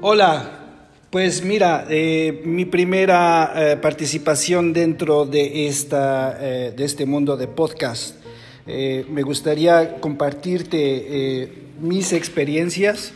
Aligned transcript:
Hola, 0.00 0.60
pues 1.10 1.44
mira, 1.44 1.84
eh, 1.90 2.42
mi 2.44 2.64
primera 2.64 3.52
eh, 3.56 3.76
participación 3.78 4.72
dentro 4.72 5.26
de, 5.26 5.66
esta, 5.66 6.38
eh, 6.40 6.72
de 6.76 6.84
este 6.84 7.04
mundo 7.04 7.36
de 7.36 7.48
podcast. 7.48 8.14
me 8.64 9.22
gustaría 9.22 9.96
compartirte 10.00 11.50
mis 11.80 12.12
experiencias. 12.12 13.12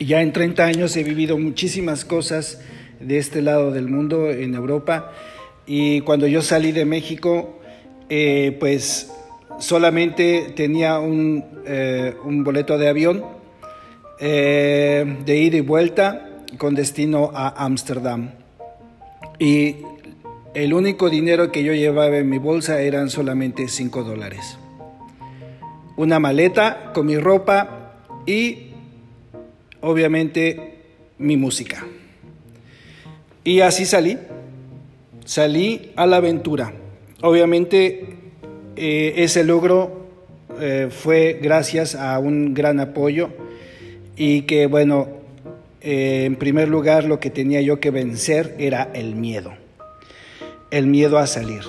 Ya 0.00 0.20
en 0.20 0.32
30 0.32 0.64
años 0.64 0.96
he 0.96 1.04
vivido 1.04 1.38
muchísimas 1.38 2.04
cosas 2.04 2.60
de 2.98 3.18
este 3.18 3.40
lado 3.40 3.70
del 3.70 3.86
mundo, 3.88 4.32
en 4.32 4.54
Europa. 4.54 5.12
Y 5.64 6.00
cuando 6.00 6.26
yo 6.26 6.42
salí 6.42 6.72
de 6.72 6.86
México, 6.86 7.60
pues 8.58 9.12
solamente 9.60 10.54
tenía 10.56 10.98
un, 10.98 11.44
un 12.24 12.42
boleto 12.42 12.78
de 12.78 12.88
avión 12.88 13.43
eh, 14.20 15.18
de 15.24 15.36
ida 15.36 15.56
y 15.56 15.60
vuelta 15.60 16.30
con 16.58 16.74
destino 16.74 17.30
a 17.34 17.64
Ámsterdam. 17.64 18.30
Y 19.38 19.76
el 20.54 20.72
único 20.72 21.10
dinero 21.10 21.50
que 21.50 21.64
yo 21.64 21.72
llevaba 21.72 22.16
en 22.16 22.28
mi 22.28 22.38
bolsa 22.38 22.80
eran 22.80 23.10
solamente 23.10 23.68
5 23.68 24.04
dólares. 24.04 24.58
Una 25.96 26.18
maleta 26.18 26.92
con 26.92 27.06
mi 27.06 27.16
ropa 27.18 28.02
y 28.26 28.70
obviamente 29.80 30.78
mi 31.18 31.36
música. 31.36 31.84
Y 33.42 33.60
así 33.60 33.84
salí. 33.84 34.18
Salí 35.24 35.92
a 35.96 36.06
la 36.06 36.16
aventura. 36.16 36.72
Obviamente 37.22 38.06
eh, 38.76 39.14
ese 39.16 39.44
logro 39.44 40.06
eh, 40.60 40.88
fue 40.90 41.40
gracias 41.42 41.94
a 41.94 42.18
un 42.18 42.54
gran 42.54 42.78
apoyo 42.78 43.30
y 44.16 44.42
que 44.42 44.66
bueno, 44.66 45.08
eh, 45.80 46.24
en 46.24 46.36
primer 46.36 46.68
lugar 46.68 47.04
lo 47.04 47.20
que 47.20 47.30
tenía 47.30 47.60
yo 47.60 47.80
que 47.80 47.90
vencer 47.90 48.54
era 48.58 48.90
el 48.94 49.14
miedo, 49.14 49.52
el 50.70 50.86
miedo 50.86 51.18
a 51.18 51.26
salir, 51.26 51.62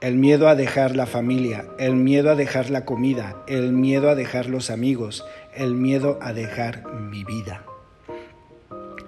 el 0.00 0.16
miedo 0.16 0.48
a 0.48 0.54
dejar 0.54 0.96
la 0.96 1.06
familia, 1.06 1.66
el 1.78 1.94
miedo 1.94 2.30
a 2.30 2.36
dejar 2.36 2.70
la 2.70 2.84
comida, 2.84 3.44
el 3.48 3.72
miedo 3.72 4.08
a 4.08 4.14
dejar 4.14 4.46
los 4.46 4.70
amigos, 4.70 5.24
el 5.54 5.74
miedo 5.74 6.18
a 6.22 6.32
dejar 6.32 6.84
mi 6.92 7.24
vida. 7.24 7.64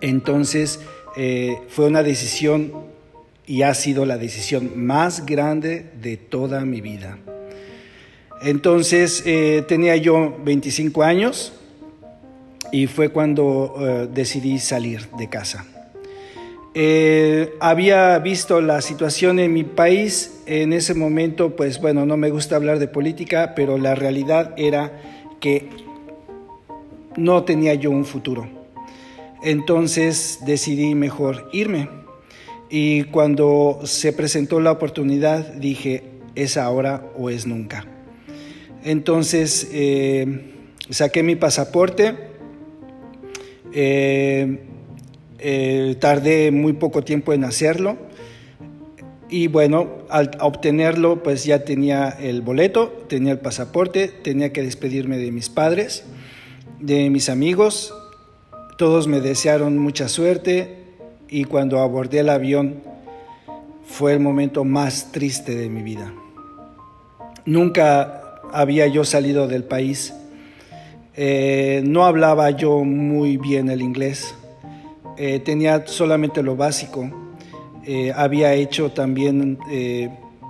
Entonces 0.01 0.81
eh, 1.17 1.57
fue 1.69 1.87
una 1.87 2.03
decisión 2.03 2.73
y 3.47 3.63
ha 3.63 3.75
sido 3.75 4.05
la 4.05 4.19
decisión 4.19 4.73
más 4.77 5.27
grande 5.27 5.87
de 6.01 6.17
toda 6.17 6.65
mi 6.65 6.81
vida. 6.81 7.19
Entonces 8.43 9.23
eh, 9.25 9.65
tenía 9.67 9.97
yo 9.97 10.37
25 10.45 11.03
años, 11.03 11.53
y 12.73 12.87
fue 12.87 13.11
cuando 13.11 13.77
eh, 13.79 14.09
decidí 14.13 14.59
salir 14.59 15.09
de 15.19 15.29
casa. 15.29 15.67
Eh, 16.75 17.53
había 17.61 18.19
visto 18.19 18.63
la 18.63 18.81
situación 18.81 19.39
en 19.39 19.53
mi 19.53 19.63
país, 19.63 20.41
en 20.47 20.73
ese 20.73 20.95
momento, 20.95 21.55
pues 21.55 21.81
bueno, 21.81 22.07
no 22.07 22.17
me 22.17 22.31
gusta 22.31 22.57
hablar 22.57 22.79
de 22.79 22.89
política, 22.89 23.53
pero 23.55 23.77
la 23.77 23.95
realidad 23.95 24.55
era 24.57 24.99
que 25.39 25.69
no 27.17 27.45
tenía 27.45 27.75
yo 27.75 27.91
un 27.91 28.07
futuro. 28.07 28.49
Entonces 29.43 30.39
decidí 30.47 30.95
mejor 30.95 31.51
irme. 31.53 31.91
Y 32.71 33.05
cuando 33.05 33.81
se 33.85 34.15
presentó 34.15 34.59
la 34.61 34.73
oportunidad, 34.73 35.53
dije, 35.53 36.05
es 36.35 36.57
ahora 36.57 37.05
o 37.19 37.29
es 37.29 37.47
nunca. 37.47 37.85
Entonces 38.83 39.69
eh, 39.73 40.55
saqué 40.89 41.23
mi 41.23 41.37
pasaporte 41.37 42.32
eh, 43.75 44.61
eh, 45.39 45.97
tardé 45.99 46.51
muy 46.51 46.75
poco 46.75 47.03
tiempo 47.03 47.33
en 47.33 47.45
hacerlo 47.45 47.97
y 49.29 49.49
bueno, 49.49 49.89
al 50.11 50.31
obtenerlo 50.41 51.23
pues 51.23 51.45
ya 51.45 51.65
tenía 51.65 52.11
el 52.11 52.43
boleto, 52.43 52.89
tenía 53.09 53.33
el 53.33 53.39
pasaporte, 53.39 54.09
tenía 54.09 54.53
que 54.53 54.63
despedirme 54.63 55.17
de 55.17 55.33
mis 55.33 55.49
padres, 55.49 56.05
de 56.81 57.09
mis 57.09 57.31
amigos, 57.31 57.95
todos 58.77 59.09
me 59.09 59.21
desearon 59.21 59.79
mucha 59.79 60.09
suerte 60.09 60.85
y 61.29 61.45
cuando 61.45 61.81
abordé 61.81 62.19
el 62.19 62.29
avión 62.29 62.83
fue 63.87 64.13
el 64.13 64.21
momento 64.21 64.65
más 64.65 65.13
triste 65.13 65.57
de 65.57 65.71
mi 65.71 65.83
vida. 65.83 66.13
Nunca 67.47 68.41
había 68.53 68.87
yo 68.87 69.05
salido 69.05 69.49
del 69.49 69.65
país 69.65 70.15
eh, 71.15 71.83
no 71.85 72.07
hablaba 72.07 72.51
yo 72.51 72.85
muy 72.85 73.37
bien 73.37 73.69
el 73.69 73.83
inglés, 73.83 74.35
eh, 75.19 75.41
tenía 75.41 75.87
solamente 75.87 76.43
lo 76.43 76.57
básico. 76.57 77.11
Eh, 77.85 78.13
había 78.15 78.55
hecho 78.55 78.93
también 78.93 79.59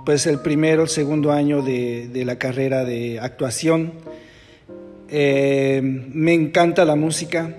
pues 0.05 0.27
el 0.27 0.39
primero, 0.39 0.83
el 0.83 0.89
segundo 0.89 1.31
año 1.31 1.61
de, 1.61 2.07
de 2.07 2.25
la 2.25 2.37
carrera 2.37 2.85
de 2.85 3.19
actuación. 3.19 3.93
me 5.09 6.33
encanta 6.33 6.85
la 6.85 6.95
música, 6.95 7.55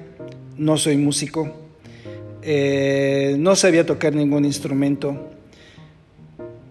no 0.56 0.76
soy 0.78 0.96
músico, 0.96 1.50
no 3.38 3.56
sabía 3.56 3.84
tocar 3.84 4.14
ningún 4.14 4.44
instrumento, 4.44 5.30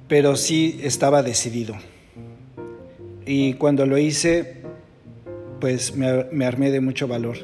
pero 0.07 0.35
sí 0.35 0.79
estaba 0.83 1.21
decidido. 1.21 1.75
Y 3.25 3.53
cuando 3.53 3.85
lo 3.85 3.97
hice, 3.97 4.62
pues 5.63 5.96
me, 5.96 6.46
armé 6.46 6.72
de 6.72 6.81
mucho 6.81 7.07
valor. 7.07 7.38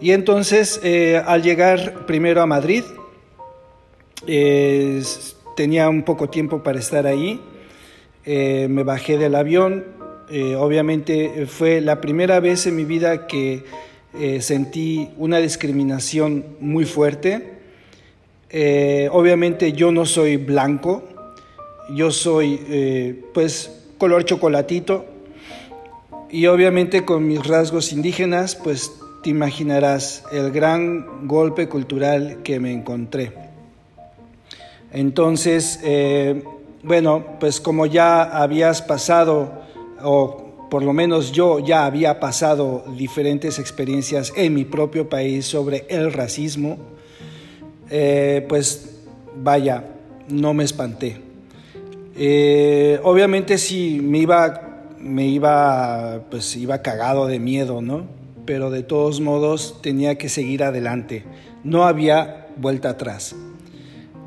Y 0.00 0.12
entonces, 0.12 0.80
eh, 0.82 1.22
al 1.22 1.42
llegar 1.42 2.06
primero 2.06 2.40
a 2.40 2.46
Madrid, 2.46 2.82
tenía 5.54 5.90
un 5.90 6.02
poco 6.02 6.30
tiempo 6.30 6.62
para 6.62 6.78
estar 6.78 7.06
ahí, 7.06 7.38
eh, 8.24 8.68
me 8.70 8.84
bajé 8.84 9.18
del 9.18 9.34
avión, 9.34 9.84
eh, 10.30 10.56
obviamente 10.56 11.44
fue 11.44 11.82
la 11.82 12.00
primera 12.00 12.40
vez 12.40 12.66
en 12.66 12.74
mi 12.74 12.86
vida 12.86 13.26
que 13.26 13.64
sentí 14.40 15.10
una 15.18 15.36
discriminación 15.36 16.42
muy 16.58 16.86
fuerte. 16.86 17.58
obviamente 19.10 19.74
yo 19.74 19.92
no 19.92 20.06
soy 20.06 20.38
blanco, 20.38 21.04
yo 21.90 22.10
soy 22.10 23.20
pues 23.34 23.90
color 23.98 24.24
chocolatito, 24.24 25.15
y 26.30 26.46
obviamente 26.46 27.04
con 27.04 27.26
mis 27.26 27.44
rasgos 27.46 27.92
indígenas, 27.92 28.56
pues 28.56 28.92
te 29.22 29.30
imaginarás 29.30 30.24
el 30.32 30.50
gran 30.50 31.26
golpe 31.26 31.68
cultural 31.68 32.38
que 32.42 32.60
me 32.60 32.72
encontré. 32.72 33.32
Entonces, 34.92 35.80
eh, 35.82 36.42
bueno, 36.82 37.24
pues 37.40 37.60
como 37.60 37.86
ya 37.86 38.22
habías 38.22 38.82
pasado, 38.82 39.52
o 40.02 40.68
por 40.70 40.82
lo 40.82 40.92
menos 40.92 41.32
yo 41.32 41.58
ya 41.58 41.84
había 41.84 42.20
pasado 42.20 42.84
diferentes 42.96 43.58
experiencias 43.58 44.32
en 44.36 44.54
mi 44.54 44.64
propio 44.64 45.08
país 45.08 45.46
sobre 45.46 45.86
el 45.88 46.12
racismo, 46.12 46.78
eh, 47.90 48.44
pues 48.48 49.00
vaya, 49.36 49.84
no 50.28 50.54
me 50.54 50.64
espanté. 50.64 51.20
Eh, 52.16 52.98
obviamente 53.02 53.58
si 53.58 54.00
me 54.00 54.18
iba 54.18 54.65
me 55.06 55.26
iba, 55.26 56.22
pues 56.30 56.56
iba 56.56 56.82
cagado 56.82 57.26
de 57.26 57.38
miedo, 57.38 57.80
¿no? 57.82 58.06
Pero 58.44 58.70
de 58.70 58.82
todos 58.82 59.20
modos 59.20 59.80
tenía 59.82 60.18
que 60.18 60.28
seguir 60.28 60.62
adelante. 60.62 61.24
No 61.64 61.84
había 61.84 62.48
vuelta 62.56 62.90
atrás. 62.90 63.34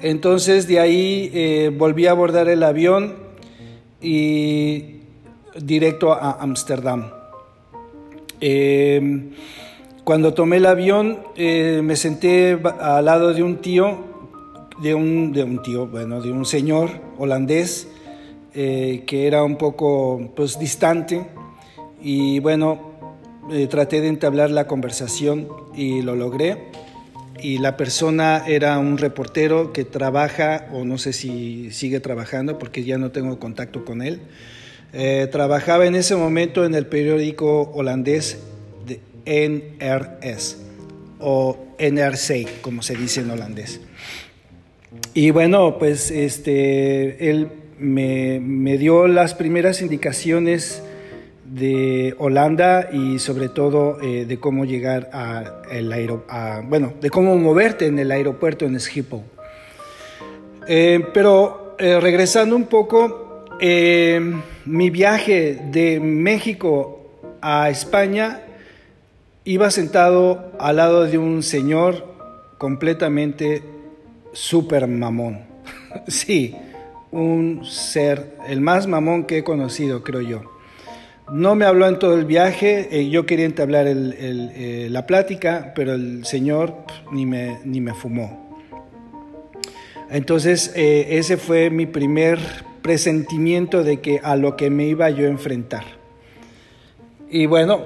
Entonces 0.02 0.68
de 0.68 0.80
ahí 0.80 1.30
eh, 1.34 1.72
volví 1.76 2.08
a 2.08 2.12
abordar 2.12 2.48
el 2.50 2.64
avión 2.64 3.16
y 4.02 5.02
directo 5.60 6.14
a 6.14 6.38
Ámsterdam. 6.42 7.12
Em, 8.42 9.32
cuando 10.04 10.34
tomé 10.34 10.58
el 10.58 10.66
avión 10.66 11.20
eh, 11.36 11.82
me 11.84 11.96
senté 11.96 12.58
al 12.80 13.06
lado 13.06 13.34
de 13.34 13.44
un 13.44 13.58
tío, 13.58 13.98
de 14.82 14.96
un, 14.96 15.34
de 15.34 15.44
un 15.44 15.62
tío, 15.62 15.88
bueno, 15.88 16.22
de 16.22 16.32
un 16.32 16.46
señor 16.46 16.90
holandés 17.18 17.90
eh, 18.54 19.04
que 19.06 19.28
era 19.28 19.44
un 19.44 19.58
poco 19.58 20.32
pues, 20.36 20.58
distante 20.60 21.26
y 22.02 22.40
bueno, 22.40 22.90
eh, 23.52 23.68
traté 23.68 24.02
de 24.02 24.08
entablar 24.08 24.52
la 24.52 24.68
conversación 24.68 25.48
y 25.76 26.02
lo 26.02 26.16
logré. 26.16 26.70
Y 27.42 27.60
la 27.60 27.78
persona 27.78 28.44
era 28.48 28.78
un 28.80 28.98
reportero 28.98 29.72
que 29.72 29.86
trabaja, 29.86 30.68
o 30.74 30.84
no 30.84 30.98
sé 30.98 31.14
si 31.14 31.72
sigue 31.72 32.02
trabajando 32.02 32.60
porque 32.60 32.84
ya 32.84 32.98
no 32.98 33.12
tengo 33.12 33.40
contacto 33.40 33.86
con 33.86 34.02
él. 34.02 34.20
Eh, 34.92 35.28
trabajaba 35.32 35.86
en 35.86 35.96
ese 35.96 36.16
momento 36.16 36.66
en 36.66 36.76
el 36.76 36.86
periódico 36.88 37.72
holandés 37.74 38.40
de 38.86 39.00
NRS 39.26 40.58
o 41.20 41.58
NRC, 41.78 42.62
como 42.62 42.82
se 42.82 42.96
dice 42.96 43.22
en 43.22 43.32
holandés. 43.32 43.80
Y 45.14 45.32
bueno, 45.32 45.78
pues 45.78 46.12
este, 46.12 47.30
él 47.30 47.50
me, 47.80 48.78
dio 48.78 49.08
las 49.08 49.34
primeras 49.34 49.82
indicaciones 49.82 50.84
de 51.46 52.14
Holanda 52.20 52.90
y 52.92 53.20
sobre 53.20 53.50
todo 53.50 54.00
eh, 54.02 54.26
de 54.26 54.40
cómo 54.40 54.66
llegar 54.66 55.10
a 55.14 55.64
el 55.72 55.92
bueno, 56.68 56.94
de 57.02 57.10
cómo 57.10 57.36
moverte 57.38 57.88
en 57.88 57.98
el 57.98 58.12
aeropuerto 58.12 58.66
en 58.66 58.80
Schiphol. 58.80 59.22
Eh, 60.68 61.04
pero 61.14 61.76
eh, 61.80 62.00
regresando 62.00 62.56
un 62.56 62.66
poco, 62.66 63.46
mi 63.60 64.90
viaje 64.90 65.60
de 65.72 66.00
México 66.00 67.22
a 67.42 67.70
España 67.70 68.42
iba 69.44 69.72
sentado 69.72 70.52
al 70.60 70.76
lado 70.78 71.06
de 71.06 71.18
un 71.18 71.44
señor 71.44 72.06
completamente 72.58 73.64
súper 74.32 74.88
mamón. 74.88 75.42
sí, 76.08 76.56
un 77.12 77.66
ser, 77.66 78.38
el 78.48 78.62
más 78.62 78.88
mamón 78.88 79.24
que 79.24 79.40
he 79.40 79.44
conocido, 79.44 80.04
creo 80.04 80.22
yo. 80.22 80.42
No 81.32 81.56
me 81.56 81.66
habló 81.66 81.88
en 81.88 82.00
todo 82.00 82.16
el 82.16 82.26
viaje, 82.26 82.88
eh, 82.92 83.10
yo 83.10 83.26
quería 83.26 83.46
entablar 83.46 83.86
eh, 83.88 84.88
la 84.90 85.06
plática, 85.06 85.74
pero 85.76 85.94
el 85.94 86.26
señor 86.26 86.74
ni, 87.12 87.26
me, 87.26 87.60
ni 87.66 87.82
me 87.82 87.94
fumó. 87.94 88.50
Entonces, 90.10 90.72
eh, 90.76 91.06
ese 91.12 91.38
fue 91.38 91.70
mi 91.70 91.86
primer 91.86 92.40
presentimiento 92.82 93.84
de 93.84 94.00
que 94.00 94.20
a 94.24 94.36
lo 94.36 94.56
que 94.58 94.72
me 94.72 94.86
iba 94.88 95.10
yo 95.12 95.28
a 95.28 95.30
enfrentar. 95.30 95.84
Y 97.30 97.46
bueno, 97.46 97.82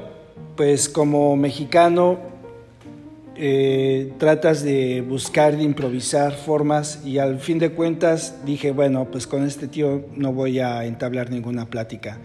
pues 0.56 0.88
como 0.88 1.36
mexicano 1.36 2.33
tratas 4.18 4.64
de 4.64 5.02
buscar, 5.02 5.58
de 5.58 5.64
improvisar 5.64 6.34
formas 6.34 7.02
y 7.04 7.18
al 7.18 7.40
fin 7.40 7.58
de 7.60 7.72
cuentas 7.72 8.46
dije, 8.46 8.72
bueno, 8.72 9.06
pues 9.12 9.26
con 9.26 9.44
este 9.44 9.68
tío 9.68 10.06
no 10.16 10.34
voy 10.34 10.60
a 10.60 10.86
entablar 10.86 11.32
ninguna 11.32 11.66
plática. 11.66 12.20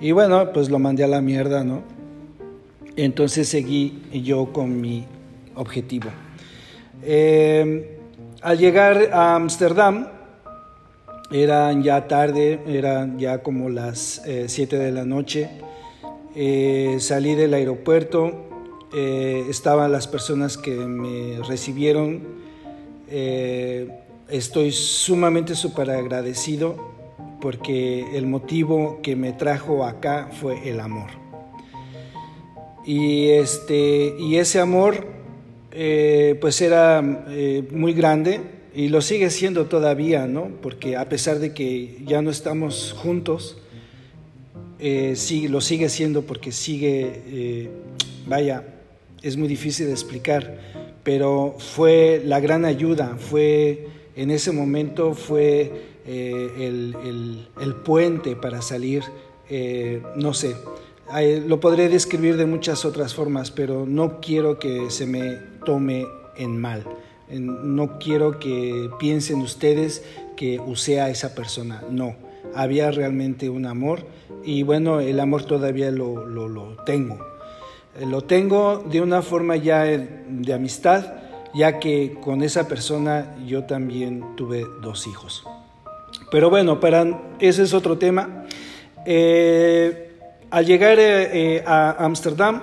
Y 0.00 0.12
bueno, 0.12 0.52
pues 0.52 0.70
lo 0.70 0.78
mandé 0.78 1.04
a 1.04 1.08
la 1.08 1.20
mierda, 1.20 1.64
¿no? 1.64 1.82
Entonces 2.96 3.48
seguí 3.48 4.02
yo 4.12 4.52
con 4.52 4.80
mi 4.80 5.06
objetivo. 5.54 6.10
Eh, 7.02 7.98
al 8.42 8.58
llegar 8.58 9.10
a 9.12 9.34
Ámsterdam, 9.34 10.08
eran 11.30 11.82
ya 11.82 12.08
tarde, 12.08 12.60
eran 12.66 13.18
ya 13.18 13.42
como 13.42 13.68
las 13.68 14.22
7 14.24 14.76
eh, 14.76 14.78
de 14.78 14.92
la 14.92 15.04
noche. 15.04 15.48
Eh, 16.34 16.96
salí 17.00 17.34
del 17.34 17.54
aeropuerto, 17.54 18.48
estaban 18.92 19.92
las 19.92 20.06
personas 20.06 20.56
que 20.56 20.74
me 20.74 21.42
recibieron. 21.46 22.22
estoy 24.28 24.72
sumamente 24.72 25.54
súper 25.54 25.90
agradecido 25.90 26.76
porque 27.40 28.16
el 28.16 28.26
motivo 28.26 29.00
que 29.02 29.16
me 29.16 29.32
trajo 29.32 29.84
acá 29.84 30.30
fue 30.32 30.68
el 30.68 30.80
amor. 30.80 31.10
Y, 32.84 33.28
este, 33.28 34.14
y 34.18 34.36
ese 34.36 34.60
amor 34.60 35.06
eh, 35.72 36.38
pues 36.40 36.60
era 36.60 37.24
eh, 37.28 37.62
muy 37.70 37.92
grande 37.92 38.40
y 38.74 38.88
lo 38.88 39.02
sigue 39.02 39.30
siendo 39.30 39.66
todavía, 39.66 40.26
¿no? 40.26 40.48
Porque 40.62 40.96
a 40.96 41.08
pesar 41.08 41.38
de 41.38 41.52
que 41.52 42.02
ya 42.06 42.22
no 42.22 42.30
estamos 42.30 42.94
juntos, 42.96 43.58
eh, 44.78 45.14
sí, 45.16 45.48
lo 45.48 45.60
sigue 45.60 45.88
siendo 45.88 46.22
porque 46.22 46.52
sigue, 46.52 47.70
vaya, 48.26 48.64
es 49.22 49.36
muy 49.36 49.48
difícil 49.48 49.86
de 49.86 49.92
explicar, 49.92 50.58
pero 51.02 51.56
fue 51.58 52.22
la 52.24 52.40
gran 52.40 52.64
ayuda, 52.64 53.16
fue 53.18 53.88
en 54.16 54.30
ese 54.30 54.50
momento 54.50 55.14
fue 55.14 55.72
eh, 56.04 57.46
el, 57.60 57.74
puente 57.84 58.34
para 58.34 58.62
salir, 58.62 59.04
eh, 59.48 60.02
no 60.16 60.34
sé, 60.34 60.56
lo 61.46 61.60
podré 61.60 61.88
describir 61.88 62.36
de 62.36 62.44
muchas 62.44 62.84
otras 62.84 63.14
formas, 63.14 63.50
pero 63.50 63.86
no 63.86 64.20
quiero 64.20 64.58
que 64.58 64.90
se 64.90 65.06
me 65.06 65.38
tome 65.64 66.04
en 66.36 66.60
mal. 66.60 66.84
No 67.30 67.98
quiero 67.98 68.38
que 68.38 68.90
piensen 68.98 69.40
ustedes 69.40 70.02
que 70.36 70.58
usé 70.58 71.00
a 71.00 71.10
esa 71.10 71.34
persona. 71.34 71.84
No, 71.90 72.16
había 72.54 72.90
realmente 72.90 73.50
un 73.50 73.66
amor 73.66 74.04
y 74.44 74.62
bueno, 74.62 75.00
el 75.00 75.20
amor 75.20 75.44
todavía 75.44 75.90
lo, 75.90 76.26
lo 76.26 76.76
tengo. 76.84 77.37
Eh, 77.98 78.06
lo 78.06 78.22
tengo 78.22 78.78
de 78.78 79.00
una 79.00 79.22
forma 79.22 79.56
ya 79.56 79.84
de 79.84 80.52
amistad, 80.54 81.14
ya 81.54 81.78
que 81.78 82.16
con 82.20 82.42
esa 82.42 82.68
persona 82.68 83.36
yo 83.46 83.64
también 83.64 84.36
tuve 84.36 84.64
dos 84.82 85.06
hijos. 85.06 85.44
Pero 86.30 86.50
bueno, 86.50 86.78
para, 86.80 87.06
ese 87.38 87.62
es 87.62 87.74
otro 87.74 87.96
tema. 87.98 88.44
Eh, 89.06 90.12
al 90.50 90.66
llegar 90.66 90.98
eh, 90.98 91.56
eh, 91.56 91.64
a 91.66 92.04
Ámsterdam, 92.04 92.62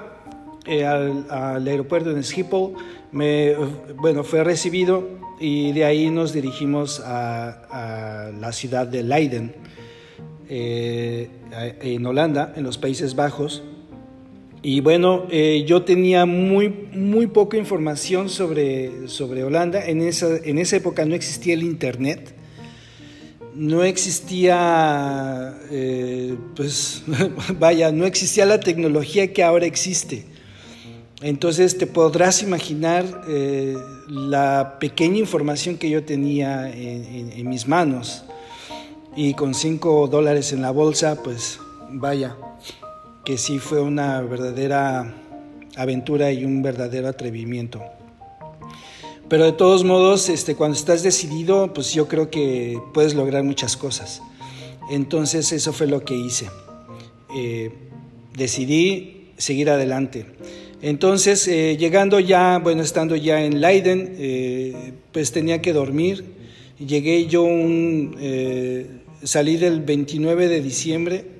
al, 0.68 1.68
aeropuerto 1.68 2.14
de 2.14 2.24
Schiphol, 2.24 2.74
me, 3.12 3.56
bueno, 3.96 4.24
fue 4.24 4.44
recibido 4.44 5.08
y 5.40 5.72
de 5.72 5.86
ahí 5.86 6.10
nos 6.10 6.34
dirigimos 6.34 7.02
a, 7.04 8.32
la 8.40 8.52
ciudad 8.52 8.88
de 8.88 9.04
Leiden, 9.04 9.56
en 10.48 12.06
Holanda, 12.06 12.54
en 12.56 12.64
los 12.64 12.78
Países 12.78 13.16
Bajos. 13.16 13.64
Y 14.68 14.82
bueno, 14.82 15.28
yo 15.30 15.84
tenía 15.84 16.26
muy, 16.26 16.70
muy 16.70 17.28
poca 17.28 17.56
información 17.56 18.30
sobre, 18.30 19.08
sobre 19.08 19.44
Holanda. 19.44 19.86
En 19.86 20.02
esa, 20.02 20.38
en 20.44 20.58
esa 20.58 20.78
época 20.78 21.06
no 21.06 21.14
existía 21.14 21.54
el 21.54 21.62
Internet 21.62 22.34
no 23.56 23.84
existía, 23.84 25.58
eh, 25.72 26.38
pues 26.56 27.04
vaya, 27.60 27.92
no 27.92 28.06
existía 28.06 28.46
la 28.46 28.60
tecnología 28.60 29.32
que 29.34 29.44
ahora 29.44 29.66
existe. 29.66 30.26
Entonces 31.22 31.78
te 31.78 31.88
podrás 31.88 32.44
imaginar 32.44 33.06
eh, 33.30 33.76
la 34.10 34.78
pequeña 34.80 35.18
información 35.18 35.78
que 35.78 35.90
yo 35.90 36.04
tenía 36.04 36.70
en, 36.70 37.50
mis 37.50 37.68
manos. 37.68 38.24
Y 39.16 39.34
con 39.34 39.54
cinco 39.54 40.08
dólares 40.08 40.52
en 40.52 40.62
la 40.62 40.72
bolsa, 40.72 41.24
pues 41.24 41.58
vaya, 41.90 42.36
que 43.26 43.40
sí 43.40 43.58
fue 43.58 43.82
una 43.82 44.22
verdadera 44.22 45.12
aventura 45.76 46.32
y 46.32 46.46
un 46.46 46.62
verdadero 46.62 47.08
atrevimiento. 47.08 47.82
Pero 49.28 49.46
de 49.46 49.52
todos 49.54 49.84
modos, 49.84 50.30
este, 50.30 50.56
cuando 50.56 50.78
estás 50.78 51.02
decidido, 51.02 51.74
pues 51.74 51.92
yo 51.94 52.08
creo 52.08 52.30
que 52.30 52.80
puedes 52.94 53.16
lograr 53.16 53.44
muchas 53.44 53.76
cosas. 53.76 54.22
Entonces 54.92 55.52
eso 55.52 55.74
fue 55.74 55.88
lo 55.88 56.06
que 56.06 56.16
hice. 56.16 56.48
Eh, 57.36 57.72
decidí 58.38 59.32
seguir 59.38 59.72
adelante. 59.72 60.28
Entonces, 60.84 61.48
eh, 61.48 61.78
llegando 61.78 62.20
ya, 62.20 62.60
bueno, 62.60 62.84
estando 62.84 63.16
ya 63.16 63.44
en 63.44 63.60
Leiden, 63.60 64.16
eh, 64.20 64.94
pues 65.12 65.32
tenía 65.32 65.62
que 65.62 65.74
dormir. 65.74 66.24
Llegué 66.78 67.26
yo 67.26 67.42
un, 67.42 68.16
salí 69.24 69.58
del 69.58 69.82
29 69.82 70.48
de 70.48 70.62
diciembre 70.62 71.35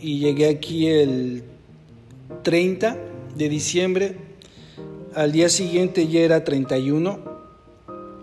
y 0.00 0.18
llegué 0.18 0.48
aquí 0.48 0.88
el 0.88 1.42
30 2.42 2.96
de 3.36 3.48
diciembre 3.48 4.30
al 5.14 5.32
día 5.32 5.48
siguiente 5.48 6.06
ya 6.06 6.20
era 6.20 6.44
31. 6.44 7.18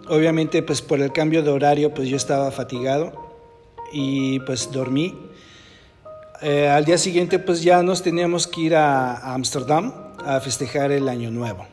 Obviamente 0.09 0.63
pues 0.63 0.81
por 0.81 1.01
el 1.01 1.11
cambio 1.11 1.43
de 1.43 1.51
horario 1.51 1.93
pues 1.93 2.07
yo 2.07 2.15
estaba 2.15 2.49
fatigado 2.51 3.11
y 3.91 4.39
pues 4.41 4.71
dormí. 4.71 5.13
Eh, 6.41 6.69
al 6.69 6.85
día 6.85 6.97
siguiente 6.97 7.39
pues 7.39 7.61
ya 7.61 7.83
nos 7.83 8.03
teníamos 8.03 8.47
que 8.47 8.61
ir 8.61 8.75
a 8.75 9.33
Ámsterdam 9.33 9.93
a, 10.23 10.39
festejar 10.39 10.91
el 10.91 11.09
año 11.09 11.29
nuevo. 11.29 11.65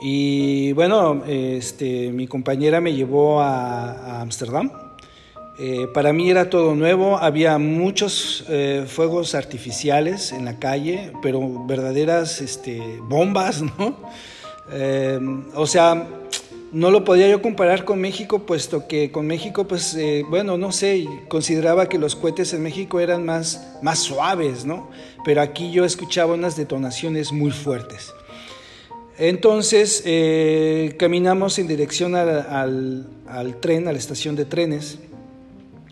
Y 0.00 0.72
bueno, 0.72 1.22
este, 1.26 2.10
mi 2.12 2.26
compañera 2.26 2.80
me 2.80 2.94
llevó 2.94 3.40
a 3.40 4.20
Ámsterdam 4.22 4.85
eh, 5.58 5.86
para 5.86 6.12
mí 6.12 6.30
era 6.30 6.50
todo 6.50 6.74
nuevo, 6.74 7.16
había 7.16 7.56
muchos 7.56 8.44
eh, 8.48 8.84
fuegos 8.86 9.34
artificiales 9.34 10.32
en 10.32 10.44
la 10.44 10.58
calle, 10.58 11.12
pero 11.22 11.64
verdaderas 11.64 12.42
este, 12.42 13.00
bombas, 13.00 13.62
¿no? 13.78 13.96
Eh, 14.70 15.18
o 15.54 15.66
sea, 15.66 16.06
no 16.72 16.90
lo 16.90 17.04
podía 17.04 17.26
yo 17.28 17.40
comparar 17.40 17.86
con 17.86 18.02
México, 18.02 18.40
puesto 18.40 18.86
que 18.86 19.10
con 19.10 19.26
México, 19.26 19.66
pues, 19.66 19.96
bueno, 20.28 20.58
no 20.58 20.72
sé, 20.72 21.06
consideraba 21.28 21.88
que 21.88 21.96
los 21.96 22.16
cohetes 22.16 22.52
en 22.52 22.62
México 22.62 23.00
eran 23.00 23.24
más, 23.24 23.78
más 23.80 24.00
suaves, 24.00 24.66
¿no? 24.66 24.90
Pero 25.24 25.40
aquí 25.40 25.70
yo 25.70 25.86
escuchaba 25.86 26.34
unas 26.34 26.56
detonaciones 26.56 27.32
muy 27.32 27.50
fuertes. 27.50 28.12
Entonces, 29.16 30.04
caminamos 30.98 31.58
en 31.58 31.68
dirección 31.68 32.14
al, 32.14 33.06
al 33.26 33.56
tren, 33.60 33.88
a 33.88 33.92
la 33.92 33.98
estación 33.98 34.36
de 34.36 34.44
trenes, 34.44 34.98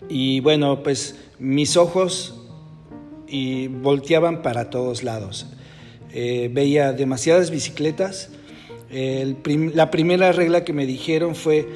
y 0.08 0.40
bueno, 0.40 0.82
pues 0.82 1.16
mis 1.38 1.76
ojos 1.76 2.34
y 3.26 3.68
volteaban 3.68 4.42
para 4.42 4.70
todos 4.70 5.02
lados. 5.02 5.46
Eh, 6.12 6.48
veía 6.52 6.92
demasiadas 6.92 7.50
bicicletas. 7.50 8.30
la 8.90 9.90
primera 9.90 10.30
regla 10.32 10.62
que 10.64 10.72
me 10.72 10.86
dijeron 10.86 11.34
fue, 11.34 11.66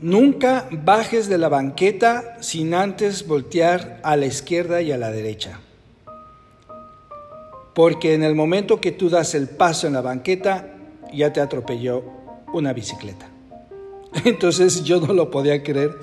nunca 0.00 0.68
bajes 0.70 1.28
de 1.28 1.38
la 1.38 1.48
banqueta 1.48 2.36
sin 2.40 2.74
antes 2.74 3.26
voltear 3.26 4.00
a 4.02 4.16
la 4.16 4.26
izquierda 4.26 4.82
y 4.82 4.92
a 4.92 4.98
la 4.98 5.10
derecha. 5.10 5.60
porque 7.72 8.14
en 8.14 8.24
el 8.24 8.34
momento 8.34 8.80
que 8.80 8.90
tú 8.92 9.08
das 9.08 9.34
el 9.34 9.48
paso 9.48 9.86
en 9.86 9.94
la 9.94 10.02
banqueta, 10.02 10.74
ya 11.14 11.32
te 11.32 11.40
atropelló 11.40 12.02
una 12.52 12.72
bicicleta. 12.72 13.30
Entonces 14.24 14.84
yo 14.84 15.00
no 15.00 15.12
lo 15.12 15.30
podía 15.30 15.62
creer, 15.62 15.96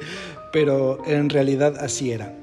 pero 0.51 0.99
en 1.05 1.29
realidad 1.29 1.75
así 1.79 2.11
era. 2.11 2.33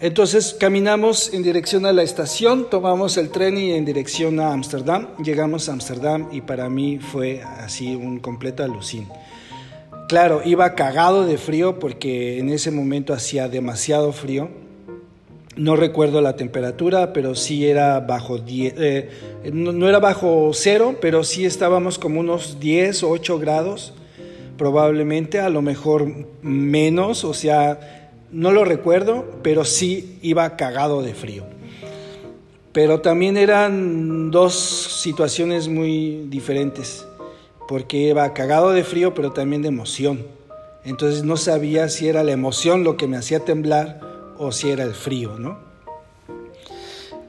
Entonces 0.00 0.56
caminamos 0.58 1.32
en 1.32 1.44
dirección 1.44 1.86
a 1.86 1.92
la 1.92 2.02
estación, 2.02 2.68
tomamos 2.68 3.16
el 3.16 3.30
tren 3.30 3.56
y 3.56 3.70
en 3.70 3.84
dirección 3.84 4.40
a 4.40 4.52
Ámsterdam. 4.52 5.16
Llegamos 5.22 5.68
a 5.68 5.74
Ámsterdam 5.74 6.28
y 6.32 6.40
para 6.40 6.68
mí 6.68 6.98
fue 6.98 7.40
así 7.42 7.94
un 7.94 8.18
completo 8.18 8.64
alucín. 8.64 9.06
Claro, 10.08 10.42
iba 10.44 10.74
cagado 10.74 11.24
de 11.24 11.38
frío 11.38 11.78
porque 11.78 12.38
en 12.40 12.50
ese 12.50 12.70
momento 12.72 13.14
hacía 13.14 13.48
demasiado 13.48 14.12
frío. 14.12 14.50
No 15.54 15.76
recuerdo 15.76 16.20
la 16.20 16.34
temperatura, 16.34 17.12
pero 17.12 17.34
sí 17.34 17.66
era 17.66 18.00
bajo 18.00 18.38
10, 18.38 18.74
eh, 18.78 19.08
no, 19.52 19.88
era 19.88 20.00
bajo 20.00 20.50
cero, 20.52 20.96
pero 21.00 21.24
sí 21.24 21.44
estábamos 21.44 21.98
como 21.98 22.18
unos 22.18 22.58
10 22.58 23.04
o 23.04 23.10
8 23.10 23.38
grados, 23.38 23.94
probablemente, 24.56 25.40
a 25.40 25.48
lo 25.48 25.62
mejor 25.62 26.06
menos, 26.42 27.24
o 27.24 27.34
sea, 27.34 28.10
no 28.30 28.50
lo 28.50 28.64
recuerdo, 28.64 29.40
pero 29.42 29.64
sí 29.64 30.18
iba 30.22 30.56
cagado 30.56 31.02
de 31.02 31.14
frío. 31.14 31.44
Pero 32.72 33.00
también 33.00 33.36
eran 33.36 34.30
dos 34.30 34.54
situaciones 34.54 35.68
muy 35.68 36.26
diferentes 36.28 37.06
porque 37.68 37.98
iba 37.98 38.32
cagado 38.34 38.72
de 38.72 38.84
frío, 38.84 39.14
pero 39.14 39.32
también 39.32 39.62
de 39.62 39.68
emoción. 39.68 40.26
Entonces 40.84 41.24
no 41.24 41.36
sabía 41.36 41.88
si 41.88 42.08
era 42.08 42.24
la 42.24 42.32
emoción 42.32 42.84
lo 42.84 42.96
que 42.96 43.06
me 43.06 43.16
hacía 43.16 43.40
temblar 43.40 44.00
o 44.38 44.52
si 44.52 44.70
era 44.70 44.84
el 44.84 44.94
frío, 44.94 45.38
¿no? 45.38 45.58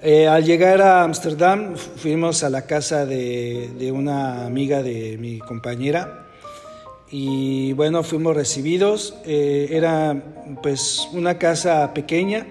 Eh, 0.02 0.28
al 0.28 0.44
llegar 0.44 0.82
a 0.82 1.04
Ámsterdam 1.04 1.78
fuimos 1.78 2.44
a 2.44 2.50
la 2.50 2.66
casa 2.66 3.06
de, 3.06 3.90
una 3.94 4.46
amiga 4.46 4.84
de 4.84 5.18
mi 5.18 5.40
compañera 5.40 6.28
y 7.16 7.74
bueno, 7.74 8.02
fuimos 8.02 8.36
recibidos. 8.36 9.14
Eh, 9.24 9.68
era 9.70 10.20
pues 10.64 11.08
una 11.14 11.38
casa 11.38 11.94
pequeña 11.94 12.48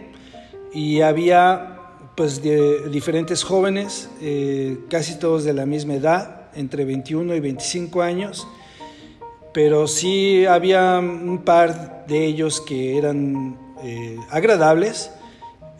y 0.73 1.01
había 1.01 1.81
pues 2.17 2.45
de 2.45 2.89
diferentes 2.89 3.43
jóvenes, 3.43 4.09
eh, 4.21 4.79
casi 4.89 5.19
todos 5.19 5.43
de 5.43 5.53
la 5.53 5.67
misma 5.67 5.95
edad 5.95 6.43
entre 6.55 6.85
21 6.85 7.35
y 7.35 7.41
25 7.41 8.03
años, 8.03 8.47
pero 9.53 9.89
sí 9.89 10.47
había 10.47 11.01
un 11.01 11.43
par 11.45 12.07
de 12.07 12.25
ellos 12.25 12.61
que 12.61 12.97
eran 12.97 13.59
eh, 13.83 14.17
agradables 14.31 15.11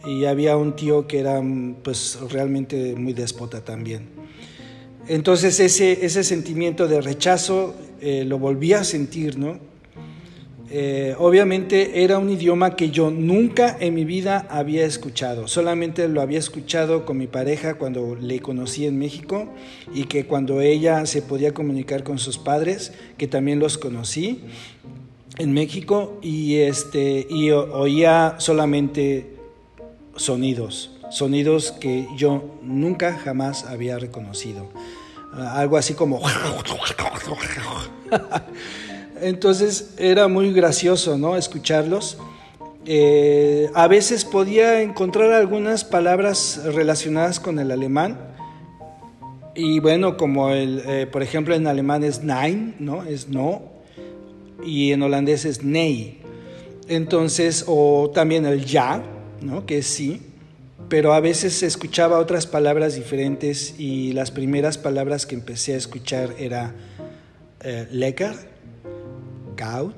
y 0.05 0.25
había 0.25 0.57
un 0.57 0.75
tío 0.75 1.07
que 1.07 1.21
era 1.21 1.41
pues 1.83 2.19
realmente 2.29 2.95
muy 2.97 3.13
déspota 3.13 3.63
también. 3.63 4.09
Entonces 5.07 5.61
ese, 5.61 6.05
ese 6.05 6.25
sentimiento 6.25 6.89
de 6.89 6.99
rechazo 6.99 7.75
eh, 8.03 8.25
lo 8.25 8.37
volví 8.37 8.73
a 8.73 8.83
sentir, 8.83 9.37
¿no? 9.37 9.57
Eh, 10.69 11.15
obviamente 11.19 12.03
era 12.03 12.17
un 12.17 12.29
idioma 12.29 12.75
que 12.75 12.89
yo 12.89 13.11
nunca 13.11 13.77
en 13.79 13.93
mi 13.93 14.03
vida 14.05 14.47
había 14.49 14.85
escuchado, 14.85 15.47
solamente 15.47 16.07
lo 16.07 16.19
había 16.19 16.39
escuchado 16.39 17.05
con 17.05 17.17
mi 17.17 17.27
pareja 17.27 17.75
cuando 17.75 18.15
le 18.15 18.39
conocí 18.39 18.85
en 18.85 18.97
México 18.97 19.47
y 19.93 20.05
que 20.05 20.25
cuando 20.25 20.61
ella 20.61 21.05
se 21.05 21.21
podía 21.21 21.53
comunicar 21.53 22.03
con 22.03 22.17
sus 22.17 22.37
padres, 22.39 22.91
que 23.17 23.27
también 23.27 23.59
los 23.59 23.77
conocí 23.77 24.41
en 25.37 25.53
México 25.53 26.17
y, 26.21 26.55
este, 26.55 27.25
y 27.29 27.51
oía 27.51 28.35
solamente 28.39 29.35
sonidos, 30.15 30.91
sonidos 31.09 31.71
que 31.71 32.07
yo 32.17 32.57
nunca 32.63 33.13
jamás 33.13 33.63
había 33.63 33.99
reconocido. 33.99 34.69
Algo 35.37 35.77
así 35.77 35.93
como... 35.93 36.21
Entonces 39.21 39.93
era 39.97 40.27
muy 40.27 40.51
gracioso, 40.51 41.17
¿no? 41.17 41.37
Escucharlos. 41.37 42.17
Eh, 42.85 43.69
a 43.73 43.87
veces 43.87 44.25
podía 44.25 44.81
encontrar 44.81 45.31
algunas 45.31 45.85
palabras 45.85 46.61
relacionadas 46.65 47.39
con 47.39 47.57
el 47.59 47.71
alemán. 47.71 48.17
Y 49.55 49.79
bueno, 49.79 50.17
como 50.17 50.49
el, 50.49 50.83
eh, 50.85 51.07
por 51.07 51.23
ejemplo 51.23 51.55
en 51.55 51.67
alemán 51.67 52.03
es 52.03 52.23
nein, 52.23 52.75
¿no? 52.79 53.03
Es 53.03 53.29
no. 53.29 53.61
Y 54.65 54.91
en 54.91 55.01
holandés 55.01 55.45
es 55.45 55.63
nei. 55.63 56.19
Entonces, 56.87 57.63
o 57.67 58.11
también 58.13 58.45
el 58.45 58.65
ja, 58.65 59.01
¿no? 59.41 59.65
Que 59.65 59.77
es 59.79 59.87
sí. 59.87 60.21
Pero 60.89 61.13
a 61.13 61.19
veces 61.19 61.63
escuchaba 61.63 62.19
otras 62.19 62.45
palabras 62.45 62.95
diferentes 62.95 63.79
y 63.79 64.13
las 64.13 64.31
primeras 64.31 64.77
palabras 64.77 65.25
que 65.25 65.35
empecé 65.35 65.73
a 65.73 65.77
escuchar 65.77 66.35
era 66.37 66.73
eh, 67.61 67.87
lecker, 67.91 68.33
Goud? 69.57 69.95